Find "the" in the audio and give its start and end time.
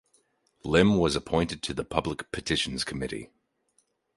1.75-1.85